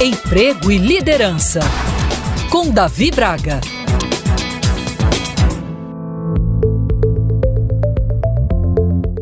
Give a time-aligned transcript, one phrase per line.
[0.00, 1.58] Emprego e Liderança,
[2.52, 3.60] com Davi Braga.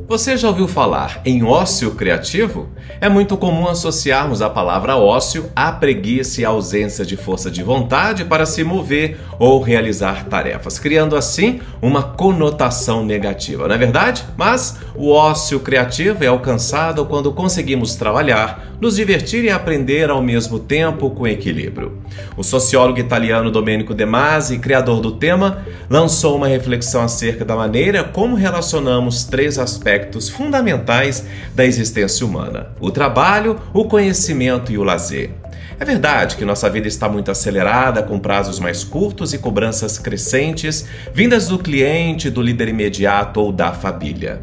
[0.06, 2.68] Você já ouviu falar em ócio criativo?
[3.00, 7.62] É muito comum associarmos a palavra ócio à preguiça e à ausência de força de
[7.62, 14.24] vontade para se mover ou realizar tarefas, criando assim uma conotação negativa, não é verdade?
[14.36, 20.58] Mas o ócio criativo é alcançado quando conseguimos trabalhar, nos divertir e aprender ao mesmo
[20.58, 22.02] tempo com equilíbrio.
[22.36, 28.04] O sociólogo italiano Domenico De Masi, criador do tema, lançou uma reflexão acerca da maneira
[28.04, 35.30] como relacionamos três aspectos fundamentais da existência humana: o trabalho, o conhecimento e o lazer.
[35.78, 40.86] É verdade que nossa vida está muito acelerada, com prazos mais curtos e cobranças crescentes,
[41.12, 44.40] vindas do cliente, do líder imediato ou da família.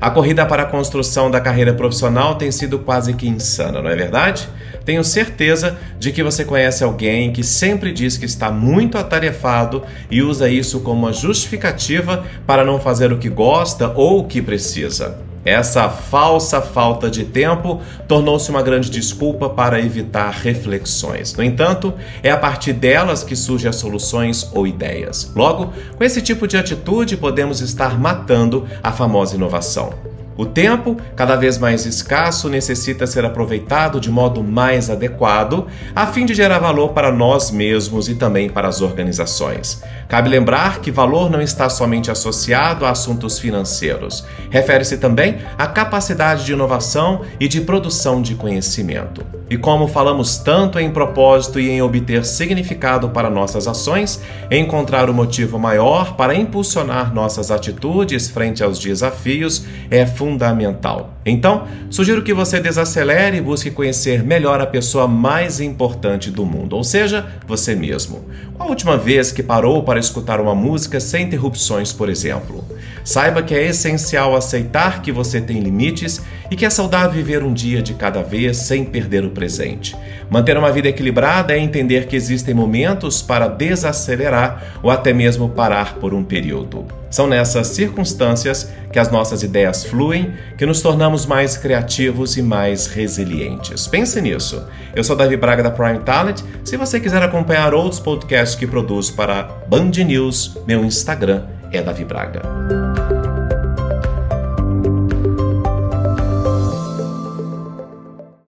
[0.00, 3.96] A corrida para a construção da carreira profissional tem sido quase que insana, não é
[3.96, 4.48] verdade?
[4.84, 10.22] Tenho certeza de que você conhece alguém que sempre diz que está muito atarefado e
[10.22, 15.18] usa isso como uma justificativa para não fazer o que gosta ou o que precisa.
[15.46, 21.34] Essa falsa falta de tempo tornou-se uma grande desculpa para evitar reflexões.
[21.36, 25.32] No entanto, é a partir delas que surgem as soluções ou ideias.
[25.36, 30.15] Logo, com esse tipo de atitude, podemos estar matando a famosa inovação.
[30.36, 36.26] O tempo, cada vez mais escasso, necessita ser aproveitado de modo mais adequado, a fim
[36.26, 39.82] de gerar valor para nós mesmos e também para as organizações.
[40.08, 44.24] Cabe lembrar que valor não está somente associado a assuntos financeiros.
[44.50, 49.24] Refere-se também à capacidade de inovação e de produção de conhecimento.
[49.48, 54.20] E como falamos tanto em propósito e em obter significado para nossas ações,
[54.50, 61.15] encontrar o motivo maior para impulsionar nossas atitudes frente aos desafios é fundamental fundamental.
[61.28, 66.76] Então, sugiro que você desacelere e busque conhecer melhor a pessoa mais importante do mundo,
[66.76, 68.24] ou seja, você mesmo.
[68.54, 72.64] Qual a última vez que parou para escutar uma música sem interrupções, por exemplo?
[73.02, 77.52] Saiba que é essencial aceitar que você tem limites e que é saudável viver um
[77.52, 79.96] dia de cada vez sem perder o presente.
[80.28, 85.94] Manter uma vida equilibrada é entender que existem momentos para desacelerar ou até mesmo parar
[85.94, 86.84] por um período.
[87.08, 92.86] São nessas circunstâncias que as nossas ideias fluem, que nos tornamos mais criativos e mais
[92.86, 93.86] resilientes.
[93.86, 94.62] Pense nisso.
[94.94, 96.42] Eu sou Davi Braga da Prime Talent.
[96.64, 102.04] Se você quiser acompanhar outros podcasts que produzo para Band News, meu Instagram é Davi
[102.04, 103.15] Braga.